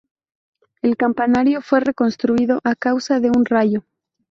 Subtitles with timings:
[0.81, 3.83] El campanario fue reconstruido a causa de un rayo.